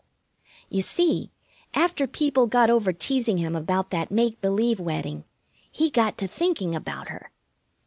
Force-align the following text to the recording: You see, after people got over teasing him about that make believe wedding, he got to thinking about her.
You 0.67 0.81
see, 0.81 1.29
after 1.75 2.07
people 2.07 2.47
got 2.47 2.71
over 2.71 2.91
teasing 2.91 3.37
him 3.37 3.55
about 3.55 3.91
that 3.91 4.09
make 4.09 4.41
believe 4.41 4.79
wedding, 4.79 5.25
he 5.69 5.91
got 5.91 6.17
to 6.17 6.27
thinking 6.27 6.73
about 6.73 7.09
her. 7.09 7.29